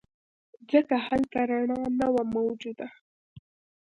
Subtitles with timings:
[0.71, 2.87] ځکه هلته رڼا نه وه موجوده.